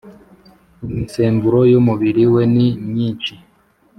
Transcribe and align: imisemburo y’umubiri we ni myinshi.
imisemburo 0.87 1.59
y’umubiri 1.71 2.23
we 2.33 2.41
ni 2.53 2.67
myinshi. 2.89 3.33